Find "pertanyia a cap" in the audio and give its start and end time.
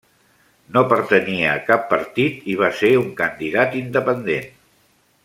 0.93-1.85